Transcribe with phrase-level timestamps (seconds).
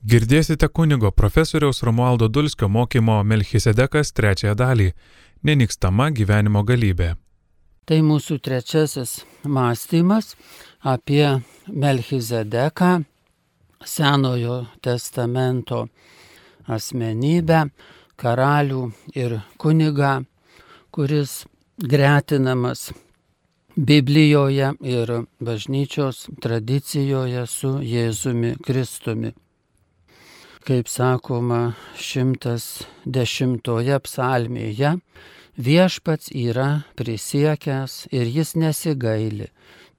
[0.00, 4.86] Girdėsite kunigo profesoriaus Romualdo Dulskio mokymo Melchisedekas trečiąją dalį-
[5.46, 7.16] nenikstama gyvenimo galybė.
[7.84, 10.36] Tai mūsų trečiasis mąstymas
[10.80, 13.04] apie Melchizedeką,
[13.84, 15.88] Senojo testamento
[16.66, 17.70] asmenybę,
[18.16, 20.24] karalių ir kunigą,
[20.90, 21.44] kuris
[21.78, 22.92] gretinamas
[23.76, 29.34] Biblijoje ir bažnyčios tradicijoje su Jėzumi Kristumi
[30.66, 33.60] kaip sakoma, 110
[34.04, 34.92] psalmėje,
[35.56, 39.48] viešpats yra prisiekęs ir jis nesigaili.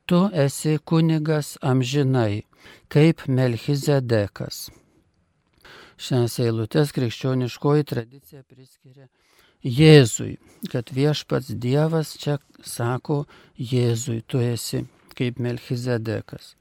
[0.06, 2.44] Tu esi kunigas amžinai,
[2.92, 4.70] kaip Melchizedekas.
[6.02, 9.08] Šias eilutes krikščioniškoji tradicija priskiria
[9.62, 10.40] Jėzui,
[10.74, 13.26] kad viešpats Dievas čia sako
[13.58, 16.56] Jėzui, tu esi kaip Melchizedekas.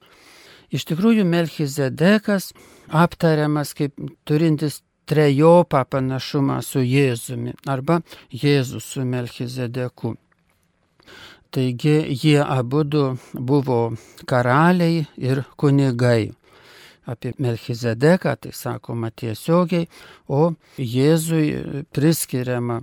[0.71, 2.53] Iš tikrųjų, Melchizedekas
[2.87, 4.79] aptariamas kaip turintis
[5.11, 7.99] trejopą panašumą su Jėzumi arba
[8.31, 10.15] Jėzus su Melchizedeku.
[11.51, 12.85] Taigi jie abu
[13.33, 13.79] buvo
[14.25, 16.31] karaliai ir kunigai.
[17.05, 19.89] Apie Melchizedeką tai sakoma tiesiogiai,
[20.29, 22.79] o Jėzui priskiriama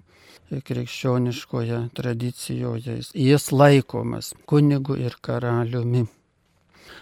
[0.51, 3.01] krikščioniškoje tradicijoje.
[3.15, 6.05] Jis laikomas kunigu ir karaliumi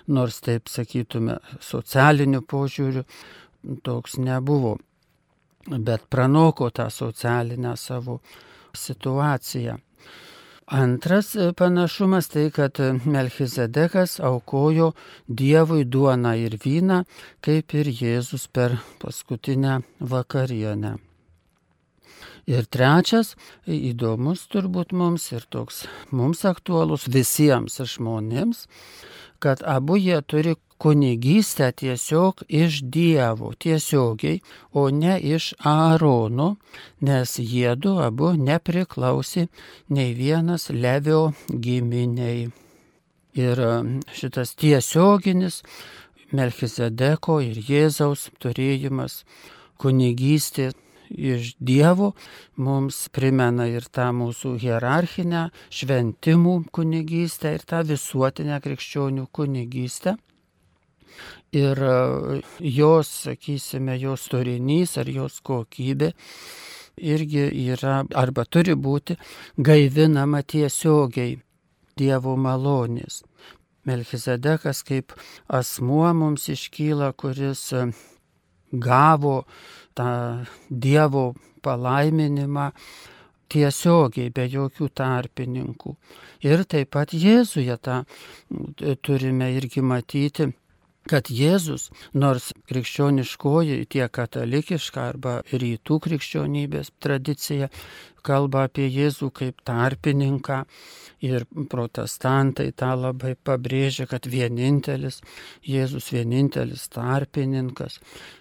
[0.08, 3.04] nors taip sakytume socialiniu požiūriu
[3.82, 4.76] toks nebuvo,
[5.66, 8.20] bet pranoko tą socialinę savo
[8.76, 9.78] situaciją.
[10.66, 14.92] Antras panašumas tai, kad Melchizedekas aukojo
[15.28, 17.04] Dievui duoną ir vyną,
[17.40, 20.96] kaip ir Jėzus per paskutinę vakarienę.
[22.46, 28.66] Ir trečias, įdomus turbūt mums ir toks mums aktualus visiems žmonėms,
[29.38, 34.40] kad abu jie turi kunigystę tiesiog iš Dievo, tiesiogiai,
[34.72, 36.56] o ne iš Aarono,
[37.00, 39.46] nes jiedu abu nepriklausė
[39.88, 42.50] nei vienas Levio giminiai.
[43.36, 45.62] Ir um, šitas tiesioginis
[46.32, 49.20] Melchizedeko ir Jėzaus turėjimas
[49.80, 50.72] kunigystė
[51.10, 52.12] iš Dievo
[52.56, 60.16] mums primena ir tą mūsų hierarchinę šventimų kunigystę ir tą visuotinę krikščionių kunigystę.
[61.56, 66.12] Ir e, jos, sakysime, jos turinys ar jos kokybė
[66.96, 69.16] irgi yra arba turi būti
[69.58, 71.38] gaivinama tiesiogiai
[71.96, 73.22] Dievo malonės.
[73.88, 75.14] Melchizedekas kaip
[75.48, 77.86] asmuo mums iškyla, kuris e,
[78.72, 79.46] gavo
[79.96, 80.10] tą
[80.70, 81.32] Dievo
[81.64, 82.70] palaiminimą
[83.52, 85.94] tiesiogiai, be jokių tarpininkų.
[86.46, 88.02] Ir taip pat Jėzuje tą
[89.06, 90.50] turime irgi matyti
[91.10, 97.70] kad Jėzus, nors krikščioniškoji, tiek katalikiška arba rytų krikščionybės tradicija,
[98.26, 100.62] kalba apie Jėzų kaip tarpininką
[101.26, 105.20] ir protestantai tą labai pabrėžia, kad vienintelis
[105.66, 108.00] Jėzus, vienintelis tarpininkas.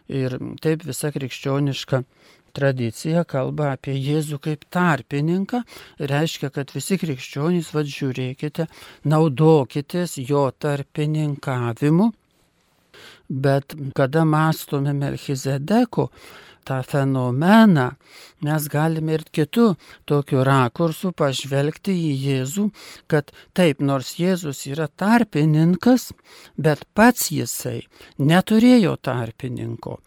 [0.09, 2.01] Ir taip visa krikščioniška
[2.55, 5.61] tradicija kalba apie Jėzų kaip tarpininką,
[5.99, 8.69] reiškia, kad visi krikščionys, vad žiūrėkite,
[9.11, 12.13] naudokitės jo tarpininkavimu
[13.29, 16.09] Bet kada mąstome Melchizedeku,
[16.65, 17.87] tą fenomeną,
[18.45, 19.67] mes galime ir kitų
[20.09, 22.65] tokių rakursų pažvelgti į Jėzų,
[23.11, 26.09] kad taip, nors Jėzus yra tarpininkas,
[26.57, 27.85] bet pats jisai
[28.17, 29.99] neturėjo tarpininko.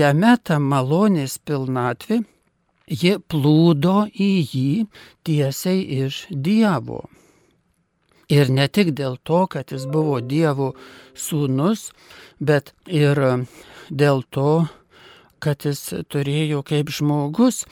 [0.00, 2.22] Jame ta malonės pilnatvė,
[2.86, 4.70] ji plūdo į jį
[5.26, 7.06] tiesiai iš Dievo.
[8.26, 10.72] Ir ne tik dėl to, kad jis buvo Dievo
[11.14, 11.92] sūnus,
[12.42, 13.20] bet ir
[13.90, 14.66] dėl to,
[15.38, 17.62] kad jis turėjo kaip žmogus,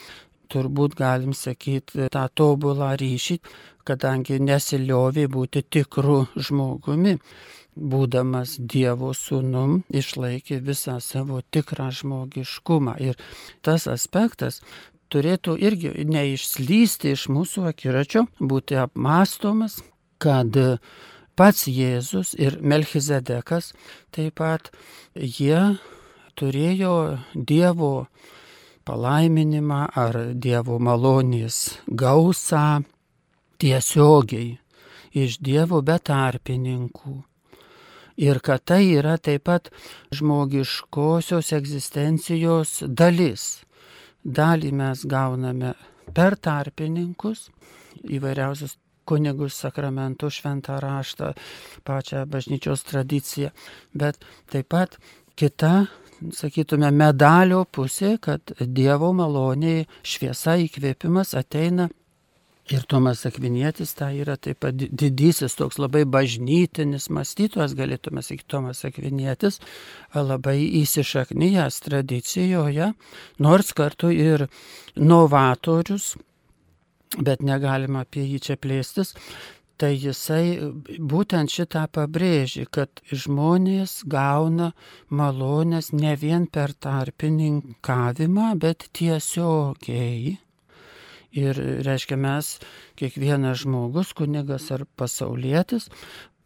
[0.52, 3.40] turbūt galim sakyti, tą tobulą ryšį,
[3.82, 7.16] kadangi nesiliovė būti tikru žmogumi.
[7.74, 12.94] Būdamas Dievo sūnum, išlaikė visą savo tikrą žmogiškumą.
[13.02, 13.18] Ir
[13.66, 14.60] tas aspektas
[15.10, 19.80] turėtų irgi neišslysti iš mūsų akiračio, būti apmastomas,
[20.22, 20.56] kad
[21.36, 23.72] pats Jėzus ir Melchizedekas
[24.14, 24.70] taip pat
[25.14, 25.76] jie
[26.38, 26.94] turėjo
[27.34, 28.06] Dievo
[28.84, 32.84] palaiminimą ar Dievo malonės gausą
[33.62, 34.58] tiesiogiai
[35.14, 37.14] iš Dievo betarpininkų.
[38.24, 39.70] Ir kad tai yra taip pat
[40.14, 43.64] žmogiškosios egzistencijos dalis.
[44.24, 45.74] Dalį mes gauname
[46.14, 47.48] per tarpininkus,
[48.06, 48.78] įvairiausius
[49.08, 51.34] kunigus, sakramentus, šventą raštą,
[51.84, 53.52] pačią bažnyčios tradiciją,
[53.94, 54.18] bet
[54.52, 54.98] taip pat
[55.36, 55.86] kita
[56.32, 61.90] sakytume, medalio pusė, kad Dievo maloniai šviesa įkvėpimas ateina.
[62.72, 68.80] Ir Tomas Akvinietis tai yra taip pat didysis, toks labai bažnytinis mąstytojas, galėtume sakyti, Tomas
[68.88, 69.58] Akvinietis,
[70.16, 72.94] labai įsišaknyjęs tradicijoje,
[73.44, 74.46] nors kartu ir
[74.96, 76.14] novatorius,
[77.18, 79.14] bet negalima apie jį čia plėstis,
[79.78, 84.70] tai jisai būtent šitą pabrėžė, kad žmonės gauna
[85.10, 90.38] malonės ne vien per tarpininkavimą, bet tiesiogiai
[91.34, 92.48] Ir reiškia, mes,
[92.94, 95.88] kiekvienas žmogus, kunigas ar pasaulietis,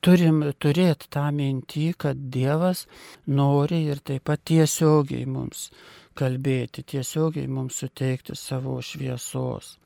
[0.00, 2.86] turim turėti tą mintį, kad Dievas
[3.26, 5.68] nori ir taip pat tiesiogiai mums
[6.16, 9.76] kalbėti, tiesiogiai mums suteikti savo šviesos.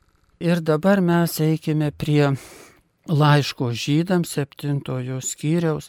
[0.42, 2.32] Ir dabar mes eikime prie
[3.06, 5.86] laiško žydams septintojo skyriaus,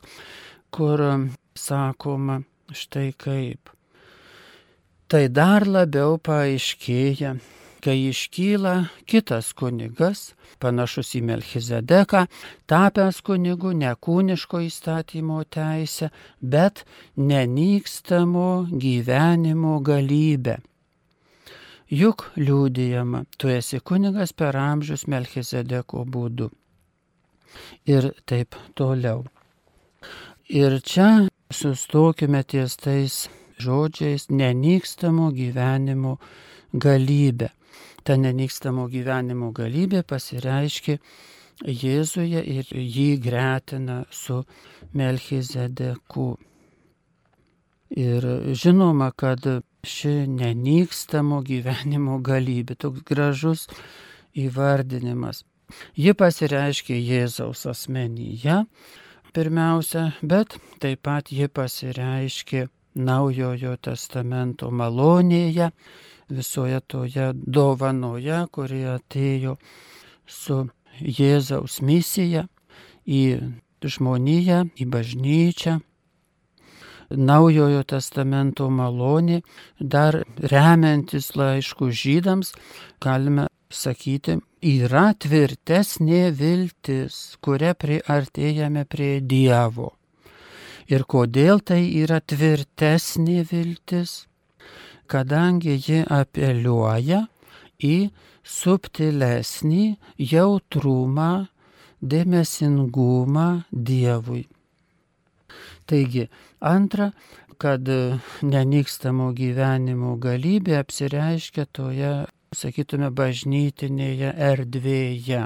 [0.70, 1.02] kur
[1.58, 2.36] sakoma
[2.70, 3.72] štai kaip.
[5.10, 7.32] Tai dar labiau paaiškėja,
[7.82, 8.76] kai iškyla
[9.10, 10.22] kitas kunigas,
[10.62, 12.22] panašus į Melchizedeką,
[12.70, 16.86] tapęs kunigu ne kūniško įstatymo teisę, bet
[17.18, 20.60] nenykstamo gyvenimo galybę.
[21.94, 26.50] Juk liūdėjama, tu esi kunigas per amžius Melchizedeko būdu.
[27.86, 29.26] Ir taip toliau.
[30.50, 33.20] Ir čia sustokime ties tais
[33.62, 36.18] žodžiais nenykstamo gyvenimo
[36.74, 37.52] galybę
[38.04, 41.00] ta nenykstamo gyvenimo galybė pasireiškia
[41.64, 44.40] Jėzuje ir jį gretina su
[44.98, 46.26] Melchizedeku.
[48.04, 48.26] Ir
[48.58, 49.46] žinoma, kad
[49.84, 53.66] ši nenykstamo gyvenimo galybė, toks gražus
[54.40, 55.44] įvardinimas,
[56.00, 58.64] ji pasireiškia Jėzaus asmenyje
[59.36, 65.72] pirmiausia, bet taip pat ji pasireiškia Naujojo testamento malonėje,
[66.30, 69.56] visoje toje dovanoje, kuri atėjo
[70.30, 70.60] su
[71.02, 72.46] Jėzaus misija
[73.10, 73.24] į
[73.82, 75.80] žmoniją, į bažnyčią.
[77.14, 79.42] Naujojo testamento malonė,
[79.80, 80.22] dar
[80.52, 82.54] remiantis laiškų žydams,
[83.02, 89.94] galime sakyti, yra tvirtesnė viltis, kuria priartėjame prie Dievo.
[90.90, 94.24] Ir kodėl tai yra tvirtesnė viltis?
[95.14, 97.24] kadangi ji apeliuoja
[97.84, 97.96] į
[98.44, 99.84] subtilesnį
[100.32, 101.32] jautrumą,
[102.14, 104.44] dėmesingumą Dievui.
[105.90, 106.28] Taigi,
[106.60, 107.12] antra,
[107.62, 107.90] kad
[108.44, 112.14] nenykstamo gyvenimo galybė apsireiškia toje,
[112.56, 115.46] sakytume, bažnytinėje erdvėje.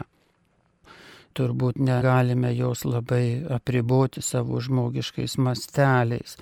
[1.37, 6.39] Turbūt negalime jos labai apriboti savo žmogiškais masteliais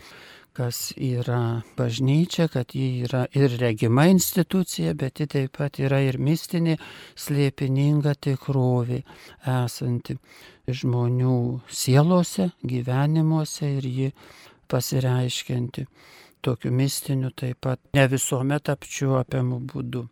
[0.56, 6.17] kas yra bažnyčia, kad ji yra ir regima institucija, bet ji taip pat yra ir
[6.17, 6.77] mistinė,
[7.19, 9.01] slėpininga tikrovė
[9.57, 10.15] esanti
[10.67, 11.38] žmonių
[11.69, 14.12] sielose, gyvenimuose ir ji
[14.71, 15.85] pasireiškinti
[16.45, 20.06] tokiu mistiniu taip pat ne visuomet apčiuopiamu būdu.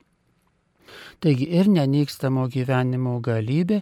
[1.23, 3.79] Taigi ir nenykstamo gyvenimo galybė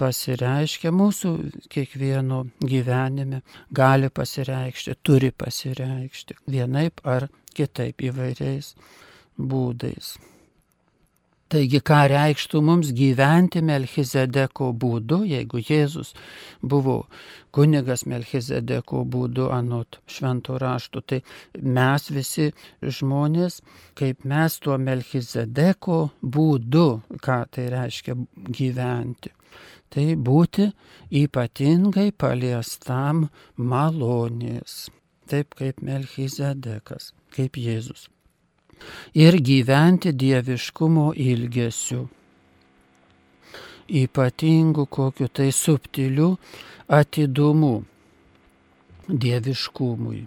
[0.00, 1.32] pasireiškia mūsų
[1.72, 3.42] kiekvieno gyvenime,
[3.72, 8.72] gali pasireikšti, turi pasireikšti vienaip ar kitaip įvairiais
[9.36, 10.16] būdais.
[11.46, 16.08] Taigi, ką reikštų mums gyventi Melchizedeko būdu, jeigu Jėzus
[16.58, 16.96] buvo
[17.54, 21.20] kunigas Melchizedeko būdu anot šventų raštų, tai
[21.78, 22.48] mes visi
[22.82, 23.60] žmonės,
[23.94, 26.00] kaip mes tuo Melchizedeko
[26.38, 26.88] būdu,
[27.22, 28.18] ką tai reiškia
[28.50, 29.30] gyventi.
[29.94, 30.66] Tai būti
[31.22, 34.90] ypatingai paliestam malonės,
[35.30, 38.08] taip kaip Melchizedekas, kaip Jėzus
[39.14, 42.08] ir gyventi dieviškumo ilgesiu.
[43.88, 46.36] Ypatingu kokiu tai subtiliu
[46.88, 47.74] atidumu
[49.08, 50.22] dieviškumui.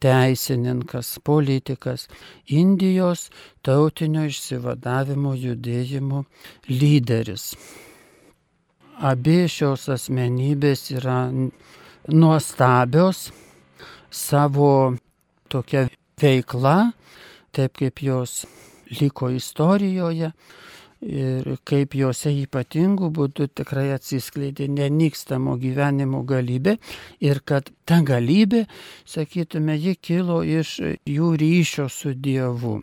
[0.00, 2.08] teisininkas, politikas,
[2.48, 3.30] Indijos
[3.62, 6.24] tautinio išsivadavimo judėjimo
[6.72, 7.54] lyderis.
[8.96, 11.28] Abi šios asmenybės yra
[12.08, 13.28] nuostabios
[14.08, 14.96] savo
[15.52, 17.03] tokia veikla,
[17.54, 18.44] taip kaip jos
[19.00, 20.32] liko istorijoje
[21.04, 26.78] ir kaip juose ypatingų būdų tikrai atsiskleidė nenykstamo gyvenimo galybė
[27.20, 28.64] ir kad ta galybė,
[29.04, 32.80] sakytume, ji kilo iš jų ryšio su Dievu.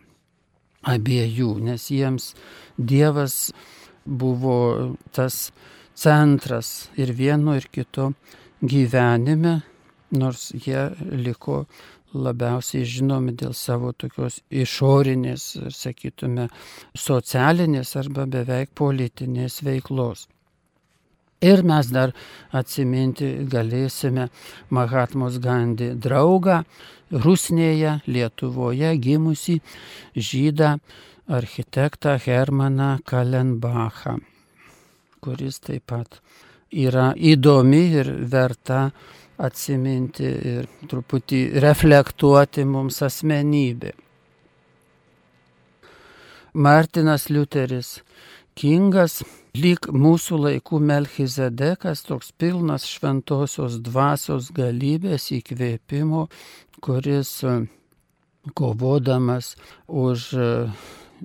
[0.82, 2.32] Abiejų, nes jiems
[2.76, 3.52] Dievas
[4.04, 5.52] buvo tas
[5.94, 8.12] centras ir vieno ir kito
[8.62, 9.60] gyvenime,
[10.10, 11.64] nors jie liko
[12.14, 16.48] labiausiai žinomi dėl savo tokios išorinės, sakytume,
[16.98, 20.28] socialinės arba beveik politinės veiklos.
[21.42, 22.12] Ir mes dar
[22.54, 24.28] atsiminti galėsime
[24.70, 26.60] Mahatmos Gandhi draugą
[27.10, 29.58] Rusnėje, Lietuvoje gimusi
[30.14, 30.76] žydą
[31.26, 34.20] architektą Hermaną Kalenbachą,
[35.20, 36.20] kuris taip pat
[36.72, 38.92] yra įdomi ir verta
[39.42, 43.92] atsiminti ir truputį reflektuoti mums asmenybė.
[46.52, 48.02] Martinas Liuteris
[48.52, 49.22] Kingas,
[49.56, 56.26] lyg mūsų laikų Melchizedekas, toks pilnas šventosios dvasios galybės įkvėpimo,
[56.84, 57.38] kuris
[58.58, 59.54] kovodamas
[59.88, 60.28] už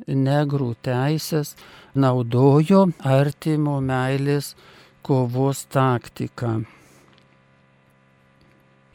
[0.07, 1.57] negrų teisės
[1.91, 4.53] naudojo artimo meilės
[5.03, 6.76] kovos taktiką.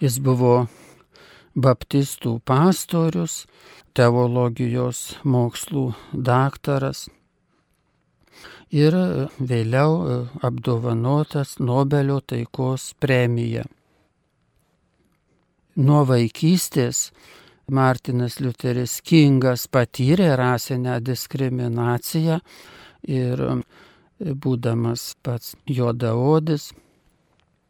[0.02, 0.64] Jis buvo
[1.54, 3.44] baptistų pastorius,
[3.94, 7.04] teologijos mokslų daktaras
[8.74, 8.96] ir
[9.38, 13.62] vėliau apdovanotas Nobelio taikos premija.
[15.76, 17.12] Nuo vaikystės
[17.70, 22.42] Martinas Liuteris Kingas patyrė rasinę diskriminaciją
[23.06, 23.48] ir
[24.18, 26.72] būdamas pats juodaodis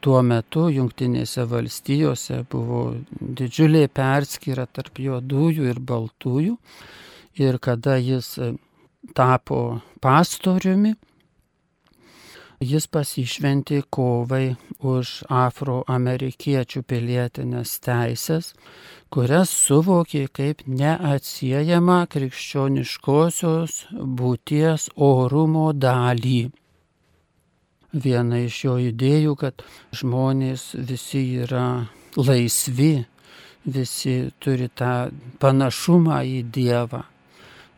[0.02, 2.82] tuo metu Junktinėse valstijose buvo
[3.20, 6.56] didžiulė perskyra tarp juodųjų ir baltųjų.
[7.40, 8.50] Ir kada jis e,
[9.16, 10.92] tapo pastoriumi,
[12.62, 18.52] jis pasišventė kovai už afroamerikiečių pilietinės teisės,
[19.12, 23.78] kurias suvokė kaip neatsiejama krikščioniškosios
[24.20, 26.42] būties orumo dalį
[27.92, 29.64] viena iš jo idėjų, kad
[29.96, 33.04] žmonės visi yra laisvi,
[33.64, 37.04] visi turi tą panašumą į Dievą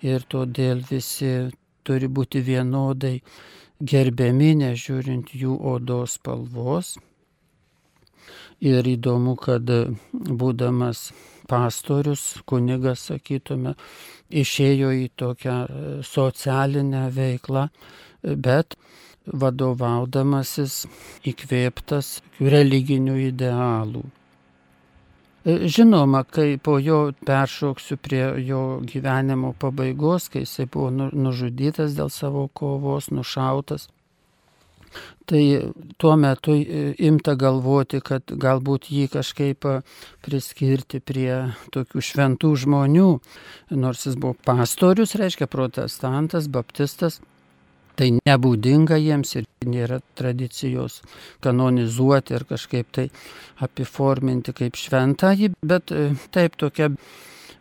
[0.05, 1.51] ir todėl visi
[1.85, 3.19] turi būti vienodai
[3.81, 6.95] gerbiami, nežiūrint jų odos spalvos.
[8.65, 9.69] Ir įdomu, kad
[10.15, 11.11] būdamas
[11.51, 13.75] pastorius, kunigas, sakytume,
[14.33, 15.57] išėjo į tokią
[16.07, 17.67] socialinę veiklą,
[18.23, 18.79] bet
[19.27, 20.85] vadovaudamasis
[21.27, 24.05] įkvėptas religinių idealų.
[25.45, 31.97] E, žinoma, kai po jo peršoksiu prie jo gyvenimo pabaigos, kai jisai buvo nu, nužudytas
[31.97, 33.89] dėl savo kovos, nušautas,
[35.29, 39.69] tai tuo metu e, imta galvoti, kad galbūt jį kažkaip
[40.25, 43.11] priskirti prie tokių šventų žmonių,
[43.77, 47.21] nors jis buvo pastorius, reiškia protestantas, baptistas,
[47.95, 51.01] Tai nebūdinga jiems ir nėra tradicijos
[51.45, 53.05] kanonizuoti ir kažkaip tai
[53.63, 56.91] apiforminti kaip šventąjį, bet e, taip tokia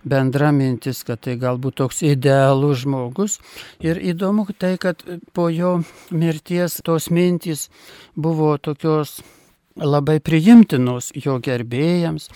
[0.04, 3.38] bendra mintis, kad tai galbūt toks idealus žmogus.
[3.84, 5.78] Ir įdomu tai, kad po jo
[6.12, 7.70] mirties tos mintys
[8.16, 9.22] buvo tokios
[9.80, 12.30] labai priimtinos jo gerbėjams,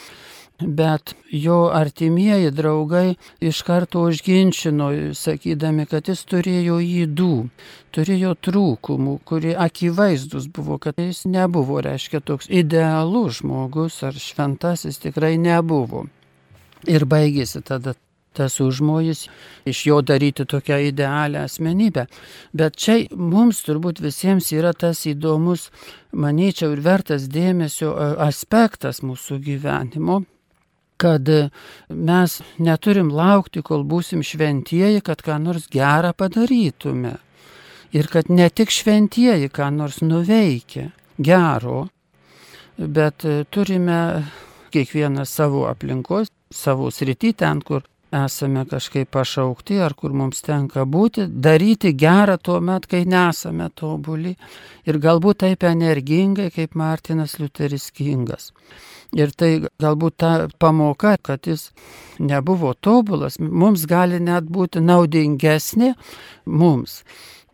[0.60, 7.34] Bet jo artimieji draugai iš karto užginčino, sakydami, kad jis turėjo įdų,
[7.94, 15.36] turėjo trūkumų, kurie akivaizdus buvo, kad jis nebuvo, reiškia, toks idealus žmogus ar šventasis tikrai
[15.38, 16.08] nebuvo.
[16.90, 17.94] Ir baigėsi tada
[18.34, 19.28] tas užmojis
[19.66, 22.08] iš jo daryti tokią idealią asmenybę.
[22.54, 25.70] Bet čia mums turbūt visiems yra tas įdomus,
[26.14, 27.94] manyčiau, ir vertas dėmesio
[28.26, 30.24] aspektas mūsų gyvenimo
[30.98, 31.30] kad
[31.90, 37.18] mes neturim laukti, kol būsim šventieji, kad ką nors gerą padarytume.
[37.96, 41.88] Ir kad ne tik šventieji ką nors nuveikia gero,
[42.78, 44.00] bet turime
[44.74, 51.28] kiekvieną savo aplinkos, savo srity ten, kur esame kažkaip pašaukti ar kur mums tenka būti,
[51.28, 54.36] daryti gerą tuo met, kai nesame tobuli
[54.88, 58.52] ir galbūt taip energingai kaip Martinas Liuteris Kingas.
[59.16, 61.70] Ir tai galbūt ta pamoka, kad jis
[62.20, 65.94] nebuvo tobulas, mums gali net būti naudingesnė
[66.46, 67.00] mums,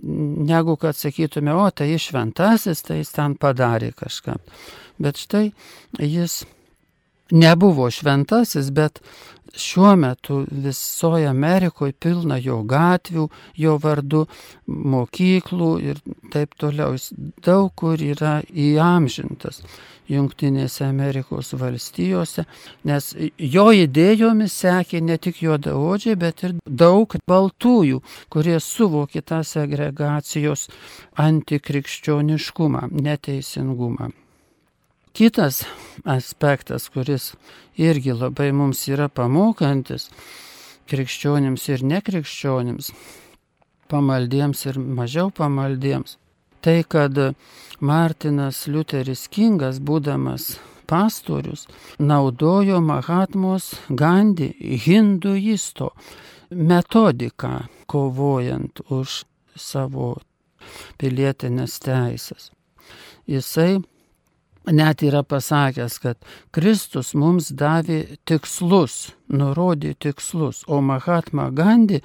[0.01, 4.39] negu kad sakytume, o tai išventasis, tai jis ten padarė kažką.
[5.03, 5.51] Bet štai
[6.01, 6.41] jis
[7.33, 8.99] nebuvo šventasis, bet
[9.55, 14.25] šiuo metu visoje Amerikoje pilna jo gatvių, jo vardu,
[14.67, 15.99] mokyklų ir
[16.33, 16.93] taip toliau.
[16.97, 17.11] Jis
[17.45, 19.61] daug kur yra įamžintas
[20.09, 22.43] Junktinėse Amerikos valstijose,
[22.83, 28.01] nes jo idėjomis sekė ne tik juodaodžiai, bet ir daug baltųjų,
[28.33, 30.67] kurie suvokė tą segregacijos
[31.23, 34.11] antikrikščioniškumą, neteisingumą.
[35.13, 35.61] Kitas
[36.09, 37.35] aspektas, kuris
[37.77, 40.07] irgi labai mums yra pamokantis,
[40.89, 42.89] krikščionims ir nekrikščionims,
[43.93, 46.17] pamaldiems ir mažiau pamaldiems,
[46.65, 47.21] tai kad
[47.77, 50.55] Martinas Liuteris Kingas, būdamas
[50.89, 51.67] pastorius,
[51.99, 54.49] naudojo Mahatmos Gandhi
[54.87, 55.93] hinduisto
[56.49, 60.15] metodiką, kovojant už savo
[60.97, 62.49] pilietinės teisės.
[63.29, 63.83] Jisai
[64.71, 66.19] net yra pasakęs, kad
[66.55, 72.01] Kristus mums davė tikslus, nurodė tikslus, o Mahatma Gandhi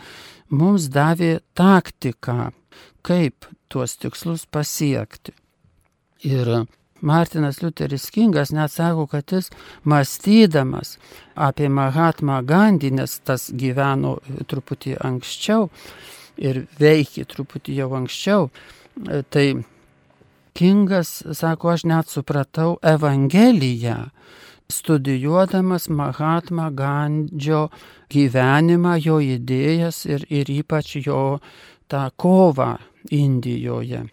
[0.50, 2.50] mums davė taktiką,
[3.06, 5.34] kaip tuos tikslus pasiekti.
[6.26, 6.66] Ir
[7.00, 9.52] Martinas Liuteris Kingas net sako, kad jis
[9.86, 10.96] mąstydamas
[11.34, 14.16] apie Mahatma Gandhi, nes tas gyveno
[14.50, 15.68] truputį anksčiau
[16.38, 18.48] ir veikė truputį jau anksčiau,
[19.30, 19.46] tai
[20.58, 24.08] Kingas sako, aš net supratau Evangeliją,
[24.68, 27.68] studijuodamas Mahatma Gandžio
[28.10, 31.38] gyvenimą, jo idėjas ir, ir ypač jo
[31.86, 32.72] tą kovą
[33.14, 34.08] Indijoje.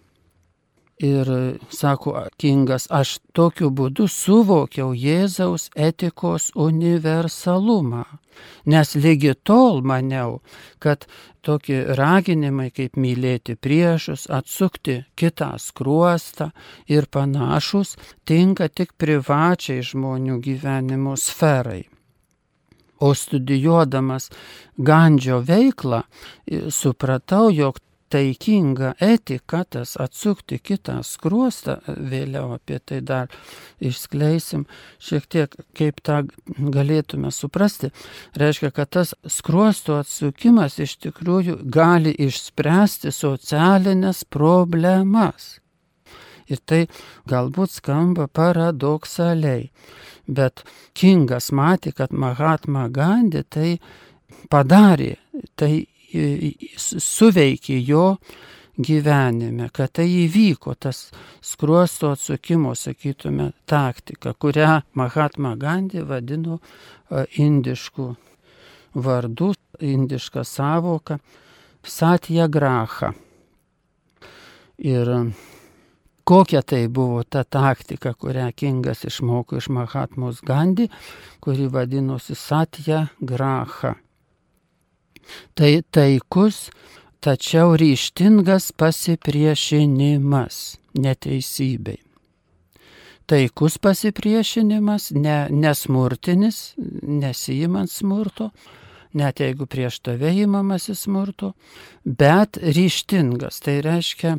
[1.03, 1.27] Ir
[1.69, 8.05] sako Kingas, aš tokiu būdu suvokiau Jėzaus etikos universalumą,
[8.63, 10.39] nes lygi tol maniau,
[10.79, 11.03] kad
[11.43, 16.53] tokie raginimai kaip mylėti priešus, atsukti kitą skruostą
[16.87, 21.83] ir panašus tinka tik privačiai žmonių gyvenimo sferai.
[23.03, 24.29] O studijuodamas
[24.79, 26.05] Gandžio veiklą
[26.71, 27.83] supratau, jog
[28.15, 33.33] taikinga etika, tas atsukti kitą skruostą, vėliau apie tai dar
[33.83, 34.63] išskleisim
[35.03, 36.21] šiek tiek, kaip tą
[36.77, 37.91] galėtume suprasti,
[38.39, 45.57] reiškia, kad tas skruostų atsukimas iš tikrųjų gali išspręsti socialinės problemas.
[46.47, 46.85] Ir tai
[47.27, 49.71] galbūt skamba paradoksaliai,
[50.29, 50.61] bet
[50.95, 53.71] Kingas matė, kad Mahatma Gandhi tai
[54.53, 55.15] padarė,
[55.57, 55.87] tai
[56.79, 58.07] suveikė jo
[58.77, 61.09] gyvenime, kad tai įvyko, tas
[61.43, 66.59] skruosto atsukimo, sakytume, taktika, kurią Mahatma Gandhi vadino
[67.39, 68.09] indiškų
[68.95, 71.19] vardų, indišką savoką
[71.85, 73.13] Satya Graha.
[74.77, 75.11] Ir
[76.27, 80.89] kokia tai buvo ta taktika, kurią Kingas išmoko iš Mahatmos Gandhi,
[81.39, 83.95] kuri vadinosi Satya Graha.
[85.53, 86.69] Tai taikus,
[87.23, 92.01] tačiau ryštingas pasipriešinimas neteisybei.
[93.25, 98.51] Taikus pasipriešinimas, ne, nesmurtinis, nesijimant smurto,
[99.17, 101.55] net jeigu prieš tave įmamasi smurto,
[102.05, 104.35] bet ryštingas, tai reiškia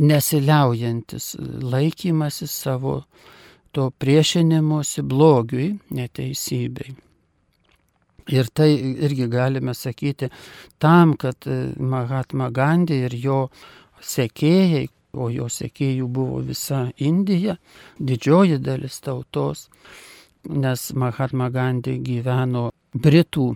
[0.00, 3.02] nesiliaujantis laikymasis savo
[3.76, 6.96] to priešinimuose blogiui, neteisybei.
[8.26, 8.72] Ir tai
[9.06, 10.28] irgi galime sakyti
[10.82, 13.40] tam, kad e, Mahatma Gandhi ir jo
[14.02, 17.56] sekėjai, o jo sekėjų buvo visa Indija,
[17.98, 19.68] didžioji dalis tautos,
[20.50, 23.52] nes Mahatma Gandhi gyveno Britų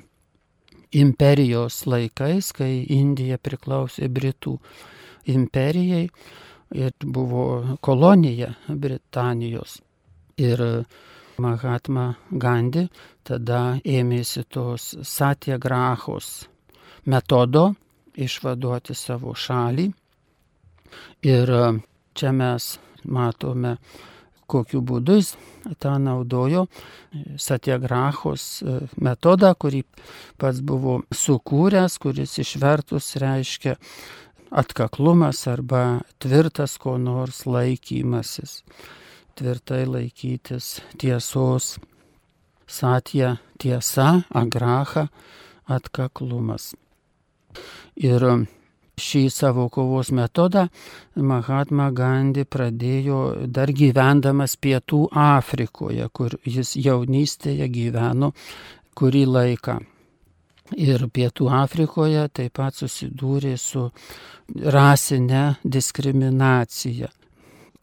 [1.02, 4.56] imperijos laikais, kai Indija priklausė Britų
[5.34, 6.06] imperijai
[6.78, 9.80] ir buvo kolonija Britanijos.
[10.38, 10.62] Ir
[11.40, 12.86] Mahatma Gandhi
[13.26, 16.30] tada ėmėsi tos satyagrahos
[17.06, 17.70] metodo
[18.20, 19.88] išvaduoti savo šalį.
[21.26, 21.66] Ir e,
[22.18, 22.72] čia mes
[23.04, 23.76] matome,
[24.50, 25.34] kokiu būdu jis
[25.82, 26.66] tą naudojo
[27.38, 29.84] satyagrahos e, metodą, kurį
[30.40, 33.76] pats buvo sukūręs, kuris išvertus reiškia
[34.50, 38.60] atkaklumas arba tvirtas ko nors laikymasis
[39.38, 41.76] tvirtai laikytis tiesos
[42.70, 45.08] satija tiesa, agraha,
[45.70, 46.72] atkaklumas.
[48.00, 48.24] Ir
[49.00, 50.66] šį savo kovos metodą
[51.16, 58.32] Mahatma Gandhi pradėjo dar gyvendamas Pietų Afrikoje, kur jis jaunystėje gyveno
[58.98, 59.78] kurį laiką.
[60.78, 63.88] Ir Pietų Afrikoje taip pat susidūrė su
[64.70, 67.08] rasinė diskriminacija,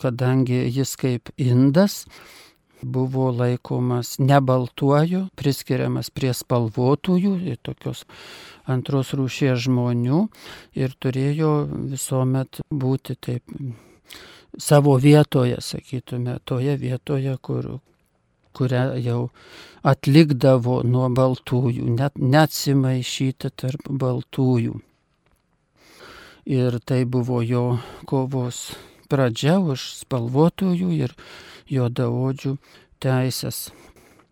[0.01, 2.05] kadangi jis kaip indas
[2.81, 7.33] buvo laikomas nebaltuoju, priskiriamas prie spalvotųjų,
[7.65, 8.03] tokios
[8.69, 10.27] antros rūšies žmonių
[10.77, 11.51] ir turėjo
[11.89, 13.43] visuomet būti taip
[14.57, 17.79] savo vietoje, sakytume, toje vietoje, kur,
[18.57, 19.21] kurią jau
[19.87, 24.77] atlikdavo nuo baltųjų, net neatsimaišyti tarp baltųjų.
[26.47, 28.69] Ir tai buvo jo kovos
[29.09, 31.15] pradžia už spalvotųjų ir
[31.71, 32.57] juodaodžių
[33.03, 33.67] teisės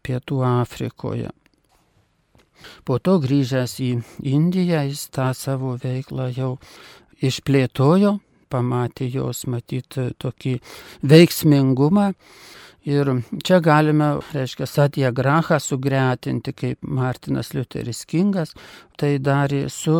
[0.05, 1.31] Pietų Afrikoje.
[2.85, 3.91] Po to grįžęs į
[4.31, 6.51] Indiją, jis tą savo veiklą jau
[7.25, 8.17] išplėtojo,
[8.49, 10.59] pamatė jos matyti tokį
[11.05, 12.11] veiksmingumą.
[12.85, 13.09] Ir
[13.41, 18.53] čia galime, reiškia, Satya Graha sugretinti, kaip Martinas Liuteris Kingas,
[18.93, 19.95] tai darė su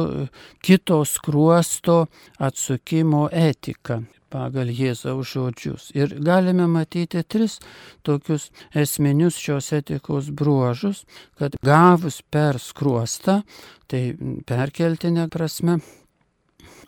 [0.61, 2.03] kitos kruosto
[2.37, 4.03] atsukimo etika
[4.35, 5.89] pagal Jėzaus žodžius.
[5.95, 7.59] Ir galime matyti tris
[8.05, 11.05] tokius esminius šios etikos bruožus,
[11.39, 13.41] kad gavus per skruostą,
[13.87, 14.01] tai
[14.49, 15.79] perkeltinė prasme,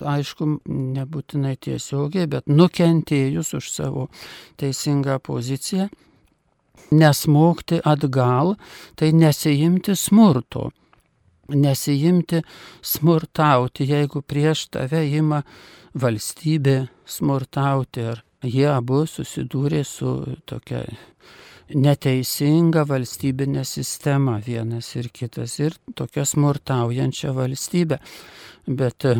[0.02, 0.50] aišku,
[0.98, 4.10] nebūtinai tiesiogiai, bet nukentėjus už savo
[4.60, 5.88] teisingą poziciją,
[6.92, 8.56] nesmokti atgal,
[9.00, 10.70] tai nesijimti smurto
[11.50, 12.42] nesijimti
[12.82, 15.42] smurtauti, jeigu prieš tave ima
[15.98, 20.14] valstybė smurtauti, ar jie abu susidūrė su
[20.46, 20.84] tokia
[21.76, 28.00] neteisinga valstybinė sistema vienas ir kitas ir tokia smurtaujančia valstybė.
[28.68, 29.18] Bet e,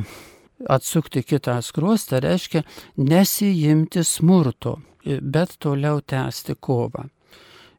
[0.70, 2.64] atsukti kitą skruostą reiškia
[2.98, 7.08] nesijimti smurto, bet toliau tęsti kovą.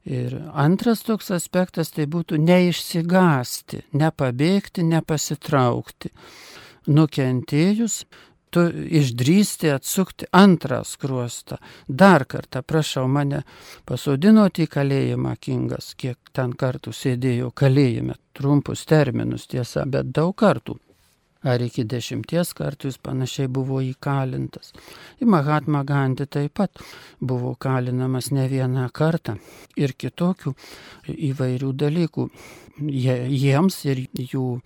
[0.07, 6.13] Ir antras toks aspektas tai būtų neišsigasti, nepabėgti, nepasitraukti.
[6.89, 8.05] Nukentėjus
[8.51, 8.65] tu
[9.01, 11.59] išdrysti atsukti antrą skruostą.
[11.89, 13.43] Dar kartą prašau mane
[13.85, 20.79] pasodinoti į kalėjimą kingas, kiek ten kartų sėdėjau kalėjime, trumpus terminus tiesa, bet daug kartų.
[21.47, 24.73] Ar iki dešimties kartų jis panašiai buvo įkalintas.
[25.23, 26.81] Ir Mahatma Gandhi taip pat
[27.21, 29.37] buvo kalinamas ne vieną kartą
[29.79, 30.55] ir kitokių
[31.31, 32.27] įvairių dalykų.
[32.79, 34.61] Jie, jiems ir jų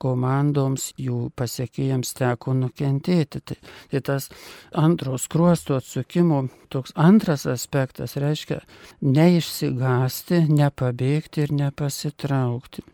[0.00, 3.40] komandoms, jų pasiekėjams teko nukentėti.
[3.40, 3.56] Tai,
[3.92, 4.28] tai tas
[4.76, 8.60] antros kruosto atsukimo toks antras aspektas reiškia
[9.04, 12.84] neišsigasti, nepabėgti ir nepasitraukti.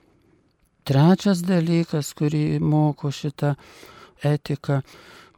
[0.86, 3.56] Trečias dalykas, kurį moko šitą
[4.22, 4.80] etiką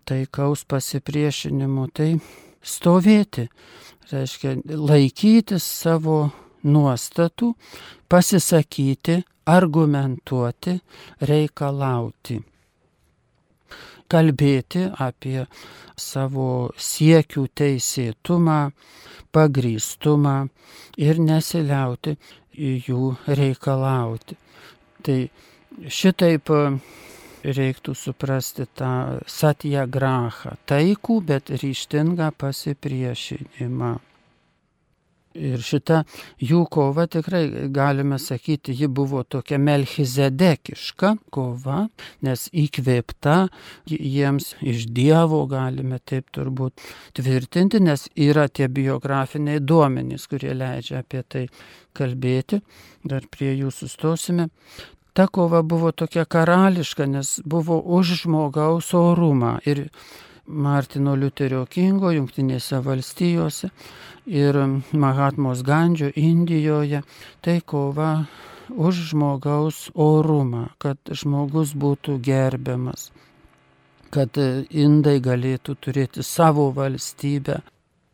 [0.08, 2.10] taikaus pasipriešinimo, tai
[2.60, 3.46] stovėti,
[4.12, 6.18] reiškia laikytis savo
[6.68, 7.54] nuostatų,
[8.12, 10.74] pasisakyti, argumentuoti,
[11.30, 12.38] reikalauti.
[14.08, 15.46] Kalbėti apie
[15.96, 18.58] savo siekių teisėtumą,
[19.32, 20.36] pagrįstumą
[21.00, 22.16] ir nesiliauti
[22.88, 24.38] jų reikalauti.
[25.06, 25.18] Tai
[25.86, 26.50] šitaip
[27.44, 33.92] reiktų suprasti tą satya grahą, taikų, bet ryštingą pasipriešinimą.
[35.36, 36.02] Ir šita
[36.40, 41.82] jų kova tikrai galime sakyti, ji buvo tokia melchizedekiška kova,
[42.24, 43.36] nes įkvėpta
[43.92, 46.80] jiems iš Dievo, galime taip turbūt
[47.18, 51.44] tvirtinti, nes yra tie biografiniai duomenys, kurie leidžia apie tai
[51.92, 52.62] kalbėti.
[53.04, 54.48] Dar prie jų sustosime.
[55.12, 59.58] Ta kova buvo tokia karališka, nes buvo už žmogaus orumą.
[59.66, 59.88] Ir
[60.48, 63.68] Martino Liuterio Kingo Junktinėse valstijose
[64.26, 64.56] ir
[64.92, 67.02] Mahatmos Gandžio Indijoje.
[67.44, 68.12] Tai kova
[68.68, 73.10] už žmogaus orumą, kad žmogus būtų gerbiamas,
[74.12, 74.36] kad
[74.70, 77.60] indai galėtų turėti savo valstybę,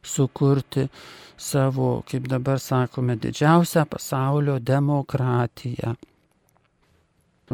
[0.03, 0.89] sukurti
[1.37, 5.95] savo, kaip dabar sakome, didžiausią pasaulio demokratiją.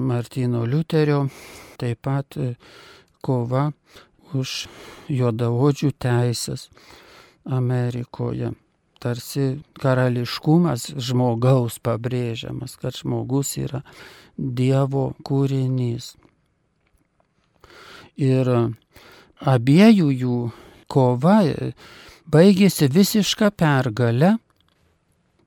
[0.00, 1.26] Martino Liuterio
[1.76, 2.36] taip pat
[3.20, 3.66] kova
[4.36, 4.66] už
[5.10, 6.68] juodaodžių teisės
[7.44, 8.52] Amerikoje.
[9.00, 13.80] Tarsi karališkumas žmogaus pabrėžiamas, kad žmogus yra
[14.36, 16.12] Dievo kūrinys.
[18.20, 18.50] Ir
[19.40, 20.36] abiejų jų
[20.92, 21.40] kova
[22.28, 24.36] baigėsi visišką pergalę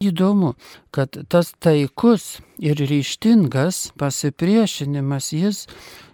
[0.09, 0.53] įdomu,
[0.91, 5.65] kad tas taikus ir ryštingas pasipriešinimas jis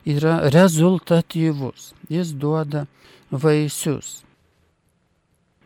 [0.06, 2.86] yra rezultatyvus, jis duoda
[3.32, 4.20] vaisius.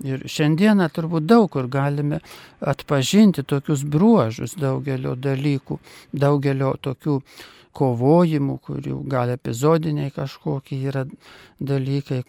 [0.03, 2.19] Ir šiandieną turbūt daug kur galime
[2.59, 5.77] atpažinti tokius bruožus daugelio dalykų,
[6.11, 7.19] daugelio tokių
[7.77, 11.05] kovojimų, kurių gal epizodiniai kažkokie yra
[11.61, 12.23] dalykai,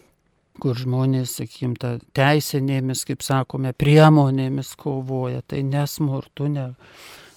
[0.61, 6.69] kur žmonės, sakykim, ta teisinėmis, kaip sakome, priemonėmis kovoja, tai nesmurtu, ne,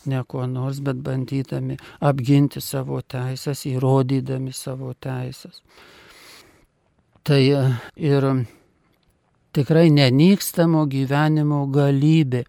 [0.09, 5.62] ne kuo nors, bet bandydami apginti savo teisės, įrodydami savo teisės.
[7.28, 8.28] Tai ir
[9.52, 12.44] tikrai nenykstamo gyvenimo galybė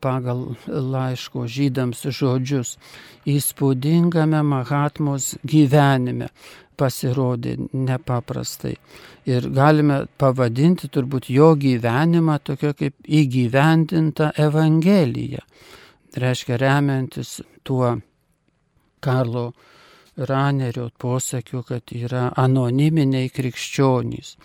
[0.00, 2.76] pagal laiško žydams žodžius
[3.28, 6.30] įspūdingame Mahatmos gyvenime
[6.76, 8.74] pasirodė nepaprastai.
[9.30, 15.44] Ir galime pavadinti turbūt jo gyvenimą tokia kaip įgyvendinta Evangelija.
[16.18, 17.94] Reiškia remiantis tuo
[19.04, 19.52] Karlo
[20.16, 24.36] Ranerio posakiu, kad yra anoniminiai krikščionys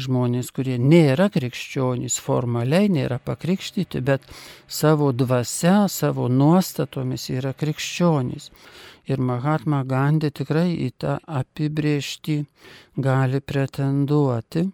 [0.00, 4.26] žmonės, kurie nėra krikščionys, formaliai nėra pakrikštyti, bet
[4.66, 8.50] savo dvasia, savo nuostatomis yra krikščionys.
[9.04, 12.38] Ir Mahatma Gandhi tikrai į tą apibriežtį
[13.04, 14.64] gali pretenduoti,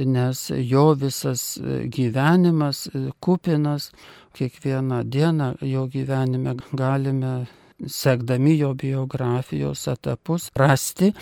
[0.00, 1.58] nes jo visas
[1.92, 2.86] gyvenimas
[3.20, 3.90] kupinas,
[4.38, 7.34] kiekvieną dieną jo gyvenime galime
[7.86, 11.12] sekdami jo biografijos etapus, rasti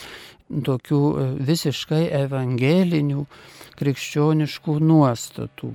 [0.48, 3.24] tokių e, visiškai evangelinių
[3.78, 5.72] krikščioniškų nuostatų.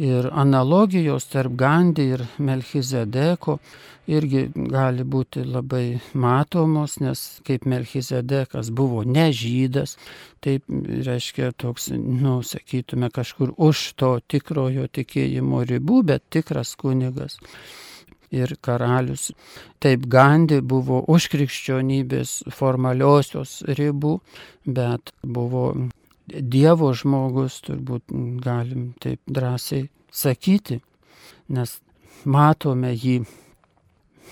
[0.00, 3.58] Ir analogijos tarp Gandhi ir Melchizedeko
[4.08, 9.98] irgi gali būti labai matomos, nes kaip Melchizedekas buvo ne žydas,
[10.40, 17.36] taip reiškia toks, nu, sakytume, kažkur už to tikrojo tikėjimo ribų, bet tikras kunigas
[18.32, 19.30] ir karalius.
[19.82, 24.18] Taip Gandhi buvo už krikščionybės formaliosios ribų,
[24.66, 25.72] bet buvo
[26.32, 30.78] Dievo žmogus, turbūt galim taip drąsiai sakyti,
[31.52, 31.74] nes
[32.24, 33.16] matome jį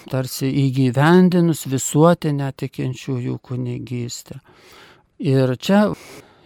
[0.08, 4.38] tarsi įgyvendinus visuotinę tikinčiųjų kunigystę.
[5.20, 5.90] Ir čia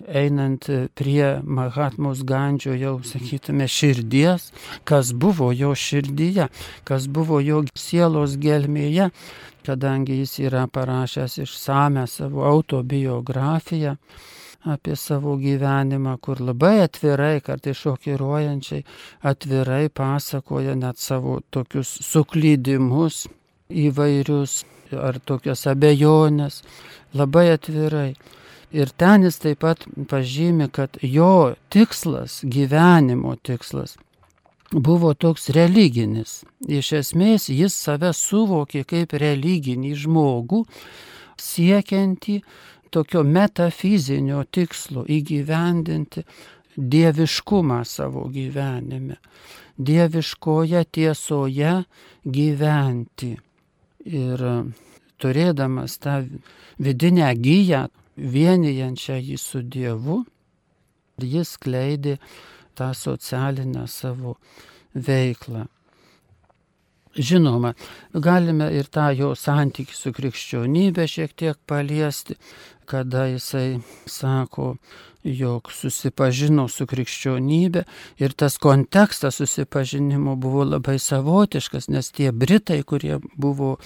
[0.09, 4.51] einant prie Mahatmos Gandžio jau, sakytume, širdies,
[4.85, 6.49] kas buvo jo širdyje,
[6.85, 9.11] kas buvo jo sielos gelmėje,
[9.65, 13.97] kadangi jis yra parašęs išsame savo autobiografiją
[14.65, 18.85] apie savo gyvenimą, kur labai atvirai, kartai šokiruojančiai,
[19.29, 23.27] atvirai pasakoja net savo tokius suklydimus
[23.69, 24.63] įvairius
[24.95, 26.63] ar tokias abejonės,
[27.17, 28.15] labai atvirai.
[28.75, 33.95] Ir ten jis taip pat pažymi, kad jo tikslas, gyvenimo tikslas,
[34.75, 36.43] buvo toks religinis.
[36.67, 40.65] Iš esmės jis save suvokė kaip religinį žmogų,
[41.39, 42.41] siekiantį
[42.95, 46.25] tokio metafizinio tikslo įgyvendinti
[46.77, 49.21] dieviškumą savo gyvenime,
[49.79, 51.75] dieviškoje tiesoje
[52.25, 53.35] gyventi.
[54.05, 54.43] Ir
[55.23, 56.25] turėdamas tą
[56.83, 60.23] vidinę gyją, vienijančią jį su Dievu,
[61.19, 62.19] jis kleidė
[62.75, 64.37] tą socialinę savo
[64.95, 65.67] veiklą.
[67.15, 67.75] Žinoma,
[68.11, 72.35] galime ir tą jo santykių su krikščionybė šiek tiek paliesti,
[72.91, 73.79] kada jisai
[74.11, 74.75] sako,
[75.25, 77.85] jog susipažino su krikščionybė
[78.21, 83.79] ir tas kontekstas susipažinimo buvo labai savotiškas, nes tie Britai, kurie buvo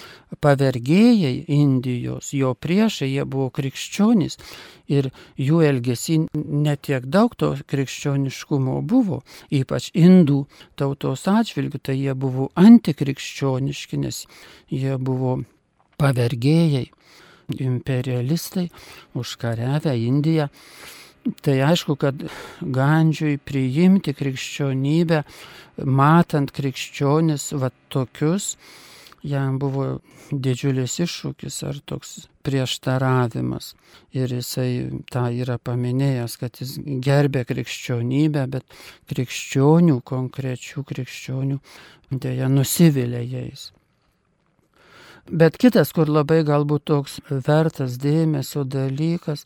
[0.43, 4.37] pavergėjai Indijos, jo priešai, jie buvo krikščionys
[4.91, 10.43] ir jų elgesį netiek daug to krikščioniškumo buvo, ypač indų
[10.75, 14.25] tautos atžvilgių, tai jie buvo antikrikščioniški, nes
[14.67, 15.39] jie buvo
[15.99, 16.87] pavergėjai
[17.59, 18.69] imperialistai
[19.17, 20.49] užkariavę Indiją
[21.43, 22.21] Tai aišku, kad
[22.61, 25.23] Gandžiui priimti krikščionybę,
[25.85, 28.53] matant krikščionis va tokius,
[29.25, 29.99] jam buvo
[30.31, 32.13] didžiulis iššūkis ar toks
[32.45, 33.73] prieštaravimas.
[34.15, 38.79] Ir jisai tą yra paminėjęs, kad jis gerbė krikščionybę, bet
[39.11, 41.59] krikščionių, konkrečių krikščionių,
[42.15, 43.69] dėja nusivylė jais.
[45.29, 49.45] Bet kitas, kur labai galbūt toks vertas dėmesio dalykas,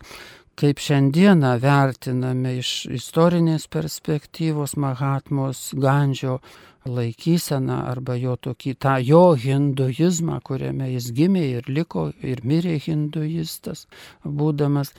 [0.59, 6.39] kaip šiandieną vertiname iš istorinės perspektyvos Mahatmos Gandžio
[6.85, 13.87] laikyseną arba jo tokį tą jo hinduizmą, kuriame jis gimė ir liko ir mirė hinduistas
[14.23, 14.93] būdamas.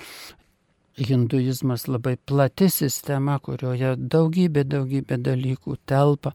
[0.94, 6.30] hinduizmas labai plati sistema, kurioje daugybė, daugybė dalykų telpa.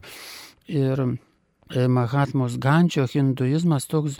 [0.68, 4.18] Ir e, Mahatmos Gančio hinduizmas toks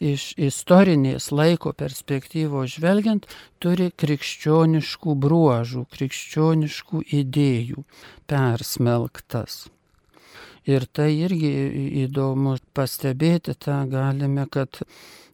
[0.00, 3.26] iš istorinės laiko perspektyvos žvelgiant
[3.62, 7.84] turi krikščioniškų bruožų, krikščioniškų idėjų
[8.26, 9.66] persmelktas.
[10.66, 11.52] Ir tai irgi
[12.02, 14.80] įdomu pastebėti, tą galime, kad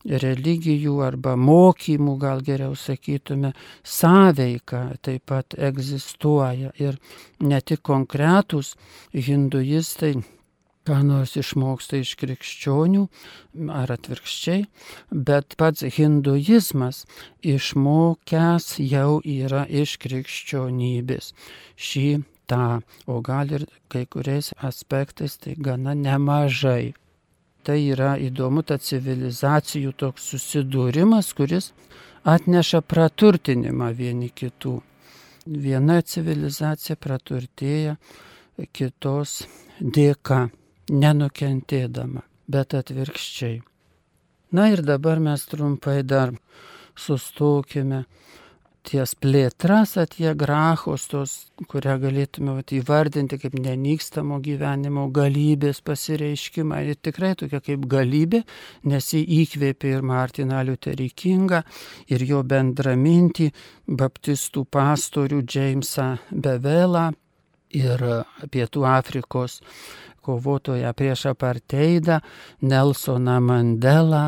[0.05, 6.75] religijų arba mokymų, gal geriau sakytume, sąveika taip pat egzistuoja.
[6.77, 6.99] Ir
[7.41, 8.75] ne tik konkretūs
[9.15, 10.17] hinduistai
[10.89, 13.07] ką nors išmoksta iš krikščionių
[13.83, 14.67] ar atvirkščiai,
[15.29, 17.05] bet pats hinduizmas
[17.55, 21.33] išmokęs jau yra iš krikščionybės
[21.77, 22.09] šį
[22.51, 26.95] tą, o gal ir kai kuriais aspektais tai gana nemažai.
[27.63, 31.71] Tai yra įdomu, ta civilizacijų toks susidūrimas, kuris
[32.27, 34.81] atneša praturtinimą vieni kitų.
[35.47, 37.97] Viena civilizacija praturtėja
[38.75, 39.45] kitos
[39.79, 40.49] dėka,
[40.93, 43.61] nenukentėdama, bet atvirkščiai.
[44.53, 46.35] Na ir dabar mes trumpai dar
[46.99, 48.05] sustokime
[48.83, 51.35] ties plėtras atie grachos, tos,
[51.71, 56.83] kurią galėtume vat, įvardinti kaip nenykstamo gyvenimo galybės pasireiškimą.
[56.91, 58.43] Ir tikrai tokia kaip galybė,
[58.91, 61.63] nes jį įkvėpė ir Martiną Liuterį Kingą,
[62.11, 63.51] ir jo bendramintį
[63.87, 67.13] baptistų pastorių Jamesą Bevelą,
[67.73, 68.03] ir
[68.53, 69.63] Pietų Afrikos
[70.23, 72.23] kovotoją prieš aparteidą
[72.63, 74.25] Nelsoną Mandelą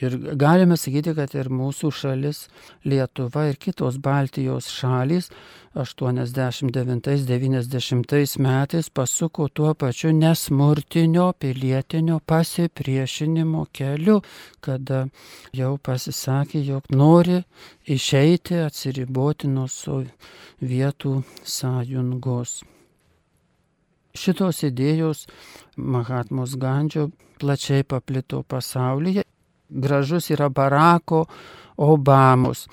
[0.00, 2.48] Ir galime sakyti, kad ir mūsų šalis
[2.88, 5.28] Lietuva ir kitos Baltijos šalys
[5.76, 14.24] 89-90 metais pasuko tuo pačiu nesmurtinio pilietinio pasipriešinimo keliu,
[14.64, 15.12] kada
[15.52, 17.44] jau pasisakė, jog nori
[17.84, 22.79] išeiti, atsiriboti nuo sovietų sąjungos.
[24.14, 25.26] Šitos idėjos
[25.76, 29.24] Mahatmos Gandžio plačiai paplito pasaulyje
[29.70, 31.26] gražus yra Barako
[31.76, 32.66] Obamos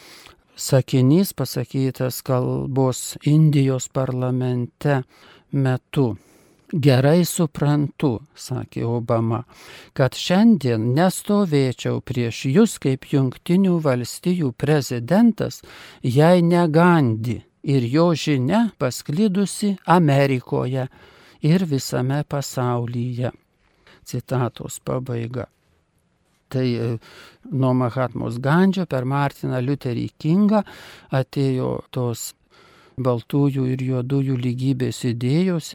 [0.57, 5.03] sakinys pasakytas kalbos Indijos parlamente
[5.51, 6.15] metu.
[6.67, 9.45] Gerai suprantu, sakė Obama,
[9.95, 15.61] kad šiandien nestovėčiau prieš jūs kaip jungtinių valstijų prezidentas,
[16.03, 20.89] jei negandi ir jo žinia pasklidusi Amerikoje
[21.41, 23.31] ir visame pasaulyje.
[24.07, 25.47] Citatos pabaiga.
[26.47, 26.97] Tai e,
[27.51, 30.61] nuo Mahatmos Gandžio per Martiną Liuterį Kingą
[31.11, 32.29] atėjo tos
[32.97, 35.73] baltųjų ir juodųjų lygybės idėjos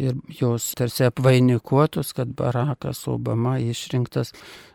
[0.00, 4.32] ir jos tarsi apvainikuotos, kad Barackas Obama išrinktas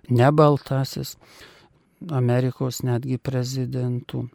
[0.09, 1.15] ne baltasis
[2.13, 4.27] Amerikos netgi prezidentų.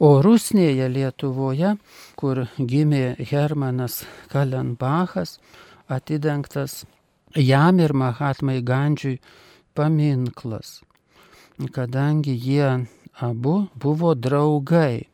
[0.00, 1.74] O Rusnėje Lietuvoje,
[2.16, 5.36] kur gimė Hermanas Kalenbachas,
[5.92, 6.88] atidengtas
[7.36, 9.20] jam ir Mahatmai Gandžiui
[9.76, 10.80] paminklas,
[11.76, 12.88] kadangi jie
[13.20, 15.04] abu buvo draugai.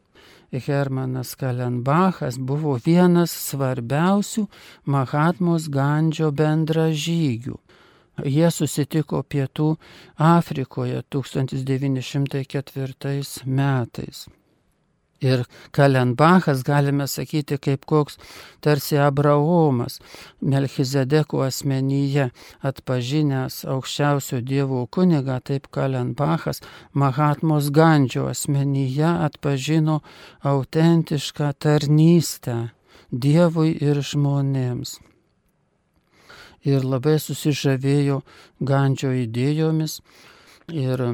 [0.54, 4.46] Hermanas Kalenbachas buvo vienas svarbiausių
[4.86, 7.58] Mahatmos Gandžio bendražygių.
[8.22, 9.76] Jie susitiko Pietų
[10.16, 14.28] Afrikoje 1904 metais.
[15.20, 18.18] Ir Kalenbachas, galime sakyti, kaip koks
[18.60, 19.96] tarsi Abraomas,
[20.44, 22.28] Melchizedeko asmenyje
[22.60, 26.60] atpažinęs aukščiausio Dievo kunigą, taip Kalenbachas
[26.92, 30.02] Mahatmos Gandžio asmenyje atpažino
[30.44, 32.58] autentišką tarnystę
[33.10, 34.98] Dievui ir žmonėms.
[36.66, 38.20] Ir labai susižavėjo
[38.60, 40.00] Gandžio idėjomis
[40.74, 41.06] ir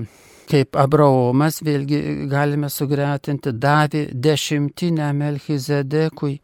[0.51, 6.39] kaip Abraomas, vėlgi galime sugretinti, davė dešimtinę Melchizedekui,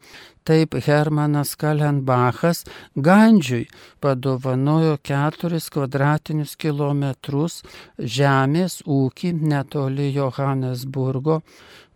[0.49, 2.63] taip Hermanas Kalenbachas
[2.95, 3.67] Gandžiui
[4.01, 7.61] padovanojo keturis kvadratinius kilometrus
[7.99, 11.41] žemės ūkį netoli Johannesburgo,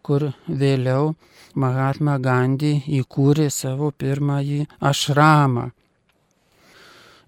[0.06, 1.16] kur vėliau
[1.56, 5.72] Mahatma Gandhi įkūrė savo pirmąjį ašramą.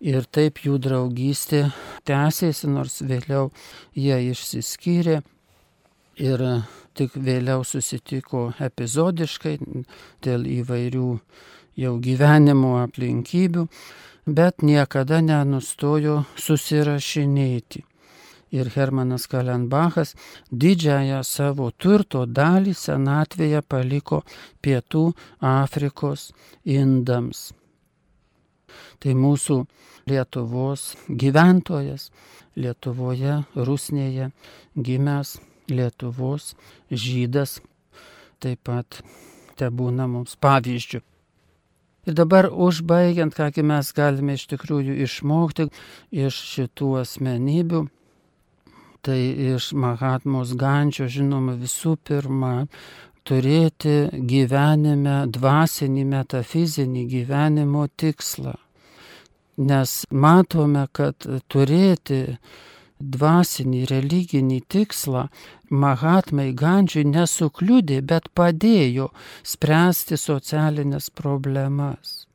[0.05, 1.63] Ir taip jų draugystė
[2.05, 3.49] tęsėsi, nors vėliau
[3.97, 5.21] jie išsiskyrė
[6.21, 6.43] ir
[6.95, 9.55] tik vėliau susitiko epizodiškai
[10.23, 11.09] dėl įvairių
[11.81, 13.65] jau gyvenimo aplinkybių,
[14.25, 17.83] bet niekada nenustojo susirašinėti.
[18.55, 20.13] Ir Hermanas Kalenbachas
[20.51, 24.21] didžiąją savo turto dalį senatvėje paliko
[24.61, 25.09] Pietų
[25.41, 26.29] Afrikos
[26.63, 27.49] indams.
[29.01, 29.57] Tai mūsų
[30.05, 32.11] Lietuvos gyventojas,
[32.53, 34.29] Lietuvoje, Rusnėje
[34.77, 35.39] gimęs
[35.69, 36.53] Lietuvos
[36.91, 37.59] žydas.
[38.39, 38.99] taip pat
[39.57, 40.99] te būna mums pavyzdžių.
[42.05, 45.65] Ir dabar užbaigiant, kągi mes galime iš tikrųjų išmokti
[46.13, 47.81] iš šitų asmenybių,
[49.01, 49.17] tai
[49.55, 52.67] iš Mahatmos Gančio žinoma visų pirma
[53.25, 58.53] turėti gyvenime dvasinį metafizinį gyvenimo tikslą.
[59.57, 62.37] Nes matome, kad turėti
[62.99, 65.27] dvasinį religinį tikslą
[65.69, 69.09] Mahatmai Gandžiui nesukliudė, bet padėjo
[69.43, 72.25] spręsti socialinės problemas.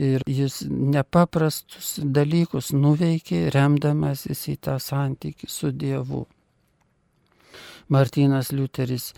[0.00, 6.26] Ir jis nepaprastus dalykus nuveikė, remdamasis į tą santykį su Dievu.
[7.90, 9.10] Martinas Liuteris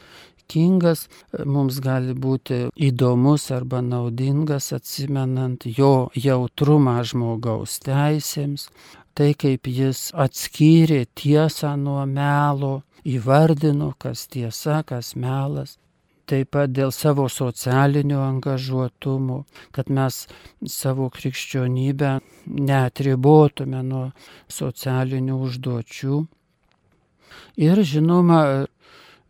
[0.51, 1.07] Kingas
[1.45, 8.69] mums gali būti įdomus arba naudingas atsimenant jo jautrumą žmogaus teisėms,
[9.15, 15.79] tai kaip jis atskyrė tiesą nuo melo, įvardino, kas tiesa, kas melas.
[16.31, 19.43] Taip pat dėl savo socialinio angažuotumo,
[19.75, 20.23] kad mes
[20.71, 22.13] savo krikščionybę
[22.47, 24.05] neatribotume nuo
[24.49, 26.21] socialinių užduočių.
[27.67, 28.39] Ir žinoma,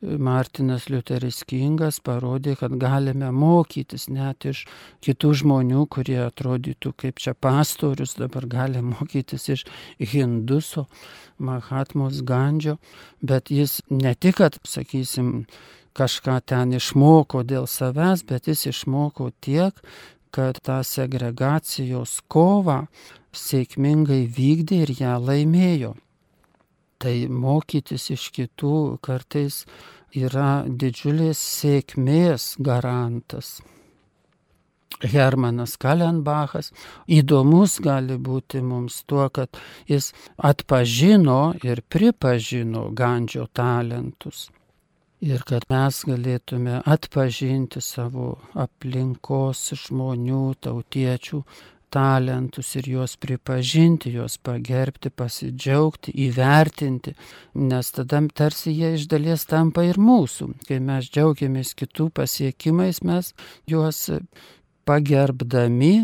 [0.02, 4.64] Martinas Liuteris Kingas parodė, kad galime mokytis net iš
[5.04, 9.64] kitų žmonių, kurie atrodytų kaip čia pastorius, dabar galime mokytis iš
[10.12, 10.88] Hinduso,
[11.38, 12.78] Mahatmos Gandžio,
[13.22, 15.46] bet jis ne tik, kad, sakysim,
[15.94, 19.76] kažką ten išmoko dėl savęs, bet jis išmoko tiek,
[20.34, 22.86] kad tą segregacijos kovą
[23.36, 25.94] sėkmingai vykdė ir ją laimėjo.
[27.02, 29.64] Tai mokytis iš kitų kartais
[30.14, 33.56] yra didžiulės sėkmės garantas.
[35.02, 36.70] Hermanas Kalenbachas
[37.10, 39.50] įdomus gali būti mums tuo, kad
[39.90, 44.50] jis atpažino ir pripažino Gandžio talentus.
[45.22, 51.42] Ir kad mes galėtume atpažinti savo aplinkos žmonių, tautiečių
[51.92, 57.14] talentus ir juos pripažinti, juos pagerbti, pasidžiaugti, įvertinti,
[57.68, 60.52] nes tada tarsi jie iš dalies tampa ir mūsų.
[60.68, 63.32] Kai mes džiaugiamės kitų pasiekimais, mes
[63.70, 64.08] juos
[64.88, 65.94] pagerbdami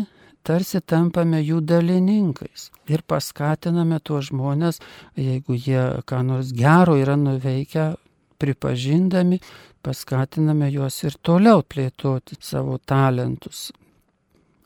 [0.45, 4.79] tarsi tampame jų dalininkais ir paskatiname tuos žmonės,
[5.19, 7.91] jeigu jie ką nors gero yra nuveikę,
[8.39, 9.41] pripažindami,
[9.83, 13.69] paskatiname juos ir toliau plėtoti savo talentus,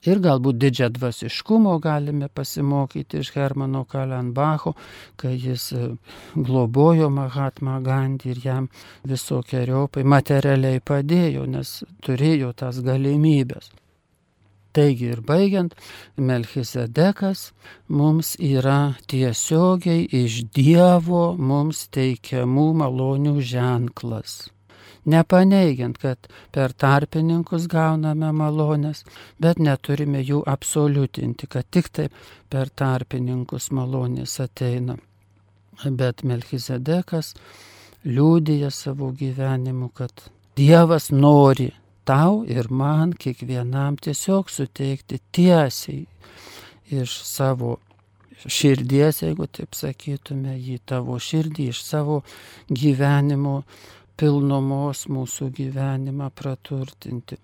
[0.04, 4.74] Ir galbūt didžią dvasiškumo galime pasimokyti iš Hermano Kalenbacho,
[5.16, 5.84] kai jis e,
[6.36, 8.68] globojo Mahatma Gandhi ir jam
[9.08, 11.72] visokiojopai materialiai padėjo, nes
[12.04, 13.72] turėjo tas galimybės.
[14.74, 15.76] Taigi ir baigiant,
[16.18, 17.52] Melchisedekas
[17.88, 24.42] mums yra tiesiogiai iš Dievo mums teikiamų malonių ženklas
[25.10, 29.04] nepaneigiant, kad per tarpininkus gauname malonės,
[29.42, 32.16] bet neturime jų absoliutinti, kad tik taip
[32.50, 34.98] per tarpininkus malonės ateina.
[35.84, 37.34] Bet Melchizedekas
[38.06, 41.72] liūdija savo gyvenimu, kad Dievas nori
[42.06, 46.04] tau ir man kiekvienam tiesiog suteikti tiesiai
[46.94, 47.78] iš savo
[48.44, 52.22] širdies, jeigu taip sakytume, į tavo širdį, iš savo
[52.70, 53.62] gyvenimo
[54.18, 57.38] pilnomos mūsų gyvenimą praturtinti.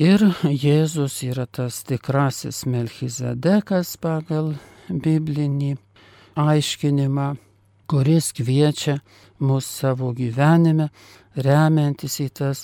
[0.00, 4.54] Ir Jėzus yra tas tikrasis Melchizedekas pagal
[4.88, 5.74] biblinį
[6.38, 7.32] aiškinimą,
[7.90, 9.00] kuris kviečia
[9.42, 10.90] mus savo gyvenime,
[11.34, 12.62] remiantis į tas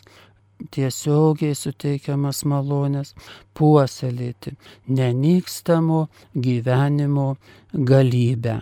[0.72, 3.12] tiesiogiai suteikiamas malonės,
[3.57, 4.55] puoselėti
[4.89, 7.29] nenykstamo gyvenimo
[7.72, 8.61] galybę.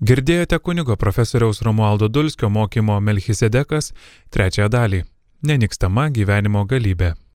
[0.00, 3.92] Girdėjote kunigo profesoriaus Romualdo Dulskio mokymo Melchisedekas
[4.32, 5.00] trečiąją dalį-
[5.50, 7.20] nenikstama gyvenimo galybė.